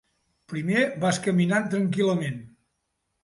Primer 0.53 0.85
vas 1.03 1.19
caminant 1.27 1.69
tranquil·lament. 1.75 2.39